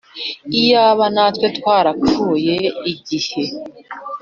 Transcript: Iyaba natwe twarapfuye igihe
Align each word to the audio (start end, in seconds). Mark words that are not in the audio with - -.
Iyaba 0.59 1.05
natwe 1.15 1.47
twarapfuye 1.57 2.55
igihe 2.91 3.41